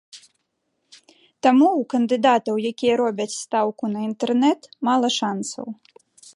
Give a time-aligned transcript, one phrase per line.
[1.43, 5.65] Таму ў кандыдатаў, якія робяць стаўку на інтэрнэт, мала шанцаў.